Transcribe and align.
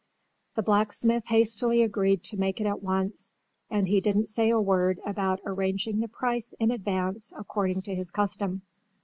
The 0.55 0.63
blacksmith 0.63 1.27
hastily 1.27 1.83
agreed 1.83 2.23
to 2.23 2.35
make 2.37 2.59
it 2.59 2.65
at 2.65 2.81
once, 2.81 3.35
and 3.69 3.87
he 3.87 4.01
didn't 4.01 4.29
say 4.29 4.49
a 4.49 4.59
word 4.59 4.99
about 5.05 5.41
arranging 5.45 5.99
the 5.99 6.07
price 6.07 6.55
in 6.59 6.71
advance 6.71 7.31
according 7.37 7.83
to 7.83 7.93
his 7.93 8.09
custom. 8.09 8.63